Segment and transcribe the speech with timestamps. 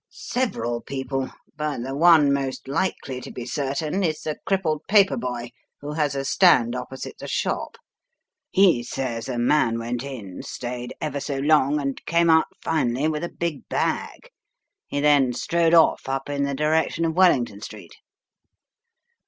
[0.09, 5.15] "Several people, but the one most likely to be cer tain is the crippled paper
[5.15, 7.77] boy who has a stand oppo site the shop.
[8.49, 13.23] He says a man went in, stayed ever so long, and came out finally with
[13.23, 14.31] a big bag.
[14.87, 17.93] He then strode off up in the direction of Wellington Street."